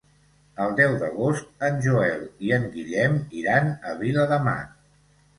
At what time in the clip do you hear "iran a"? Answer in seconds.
3.41-3.93